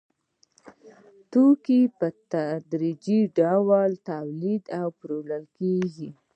توکي 1.31 1.81
په 1.97 2.07
تدریجي 2.31 3.21
ډول 3.37 3.91
تولید 4.09 4.63
او 4.79 4.87
پلورل 4.99 5.45
کېږي 5.57 6.09